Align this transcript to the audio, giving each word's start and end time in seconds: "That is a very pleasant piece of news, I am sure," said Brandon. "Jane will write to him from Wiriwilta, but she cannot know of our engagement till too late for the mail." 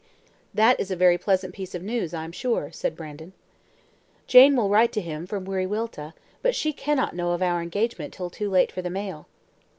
"That 0.51 0.79
is 0.79 0.89
a 0.89 0.95
very 0.95 1.19
pleasant 1.19 1.53
piece 1.53 1.75
of 1.75 1.83
news, 1.83 2.11
I 2.11 2.23
am 2.23 2.31
sure," 2.31 2.71
said 2.71 2.97
Brandon. 2.97 3.33
"Jane 4.25 4.55
will 4.55 4.67
write 4.67 4.91
to 4.93 4.99
him 5.01 5.27
from 5.27 5.45
Wiriwilta, 5.45 6.13
but 6.41 6.55
she 6.55 6.73
cannot 6.73 7.15
know 7.15 7.33
of 7.33 7.43
our 7.43 7.61
engagement 7.61 8.11
till 8.11 8.31
too 8.31 8.49
late 8.49 8.71
for 8.71 8.81
the 8.81 8.89
mail." 8.89 9.27